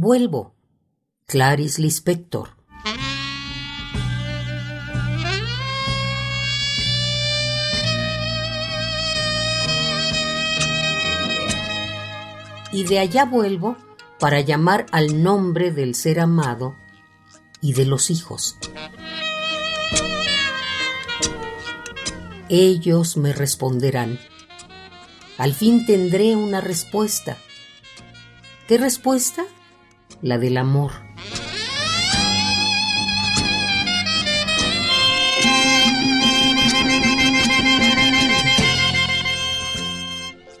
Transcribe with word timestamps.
Vuelvo. 0.00 0.54
Clarice 1.26 1.82
Lispector. 1.82 2.50
Y 12.70 12.84
de 12.84 13.00
allá 13.00 13.24
vuelvo 13.24 13.76
para 14.20 14.40
llamar 14.40 14.86
al 14.92 15.20
nombre 15.20 15.72
del 15.72 15.96
ser 15.96 16.20
amado 16.20 16.76
y 17.60 17.72
de 17.72 17.84
los 17.84 18.12
hijos. 18.12 18.56
Ellos 22.48 23.16
me 23.16 23.32
responderán. 23.32 24.20
Al 25.38 25.54
fin 25.54 25.86
tendré 25.86 26.36
una 26.36 26.60
respuesta. 26.60 27.36
¿Qué 28.68 28.78
respuesta? 28.78 29.44
La 30.20 30.36
del 30.36 30.56
amor. 30.56 30.90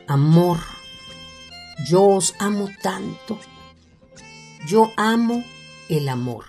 Amor, 0.06 0.58
yo 1.90 2.04
os 2.04 2.34
amo 2.38 2.68
tanto. 2.82 3.40
Yo 4.66 4.92
amo 4.96 5.42
el 5.88 6.08
amor. 6.08 6.44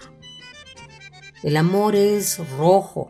El 1.41 1.57
amor 1.57 1.95
es 1.95 2.37
rojo, 2.57 3.09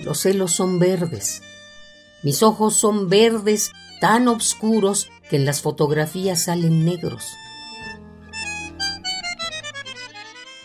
los 0.00 0.20
celos 0.20 0.52
son 0.52 0.78
verdes. 0.78 1.42
Mis 2.22 2.42
ojos 2.42 2.76
son 2.76 3.08
verdes 3.08 3.72
tan 4.00 4.28
oscuros 4.28 5.08
que 5.30 5.36
en 5.36 5.46
las 5.46 5.62
fotografías 5.62 6.42
salen 6.42 6.84
negros. 6.84 7.24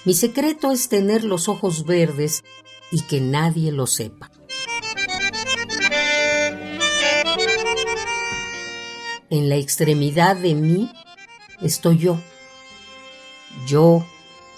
Mi 0.06 0.14
secreto 0.14 0.72
es 0.72 0.88
tener 0.88 1.24
los 1.24 1.50
ojos 1.50 1.86
verdes 1.86 2.44
y 2.92 3.02
que 3.02 3.20
nadie 3.20 3.72
lo 3.72 3.86
sepa. 3.86 4.32
En 9.30 9.50
la 9.50 9.56
extremidad 9.56 10.36
de 10.38 10.56
mí 10.56 10.90
estoy 11.62 11.98
yo. 11.98 12.20
Yo 13.68 14.06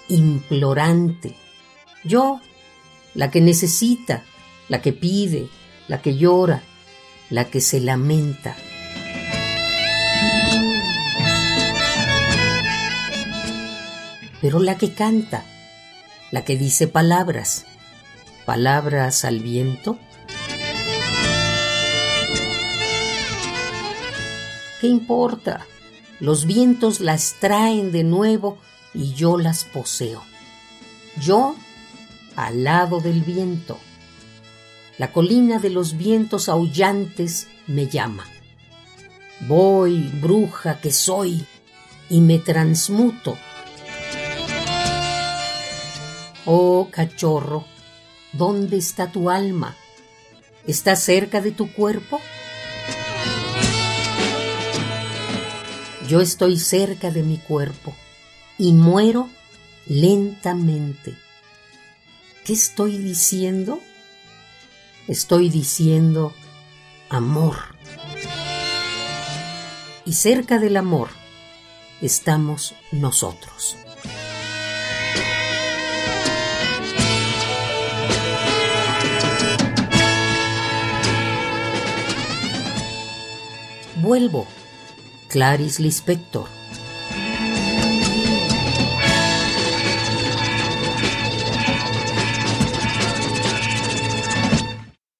implorante. 0.07 1.35
Yo 2.03 2.39
la 3.13 3.31
que 3.31 3.41
necesita, 3.41 4.23
la 4.69 4.81
que 4.81 4.93
pide, 4.93 5.49
la 5.87 6.01
que 6.01 6.15
llora, 6.15 6.63
la 7.29 7.49
que 7.49 7.61
se 7.61 7.79
lamenta. 7.79 8.55
Pero 14.41 14.59
la 14.59 14.77
que 14.77 14.93
canta, 14.93 15.45
la 16.31 16.43
que 16.43 16.57
dice 16.57 16.87
palabras, 16.87 17.65
palabras 18.45 19.23
al 19.23 19.39
viento. 19.39 19.99
¿Qué 24.79 24.87
importa? 24.87 25.67
Los 26.19 26.45
vientos 26.45 26.99
las 26.99 27.35
traen 27.39 27.91
de 27.91 28.03
nuevo 28.03 28.57
y 28.93 29.13
yo 29.13 29.37
las 29.37 29.63
poseo. 29.63 30.23
Yo 31.19 31.55
al 32.35 32.63
lado 32.63 32.99
del 32.99 33.21
viento. 33.21 33.77
La 34.97 35.11
colina 35.11 35.59
de 35.59 35.69
los 35.69 35.97
vientos 35.97 36.49
aullantes 36.49 37.47
me 37.67 37.87
llama. 37.87 38.25
Voy, 39.47 40.11
bruja 40.21 40.79
que 40.79 40.91
soy, 40.91 41.45
y 42.09 42.21
me 42.21 42.37
transmuto. 42.39 43.37
Oh 46.45 46.89
cachorro, 46.91 47.65
¿dónde 48.33 48.77
está 48.77 49.11
tu 49.11 49.29
alma? 49.29 49.75
¿Está 50.65 50.95
cerca 50.95 51.41
de 51.41 51.51
tu 51.51 51.71
cuerpo? 51.71 52.19
Yo 56.07 56.19
estoy 56.19 56.59
cerca 56.59 57.11
de 57.11 57.23
mi 57.23 57.37
cuerpo 57.37 57.95
y 58.57 58.73
muero 58.73 59.29
lentamente. 59.85 61.15
¿Qué 62.43 62.53
estoy 62.53 62.97
diciendo? 62.97 63.79
Estoy 65.07 65.49
diciendo 65.49 66.33
amor. 67.09 67.57
Y 70.05 70.13
cerca 70.13 70.57
del 70.57 70.77
amor 70.77 71.09
estamos 72.01 72.73
nosotros. 72.91 73.77
Vuelvo. 84.11 84.45
Clarice 85.29 85.81
Lispector. 85.81 86.45